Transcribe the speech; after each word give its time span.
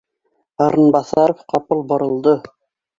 Арынбаҫаров 0.69 1.47
ҡапыл 1.55 1.87
боролдо: 1.95 2.39